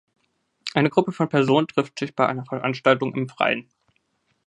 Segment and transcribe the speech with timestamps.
[0.73, 3.69] Eine Gruppe von Personen trifft sich bei einer Veranstaltung im Freien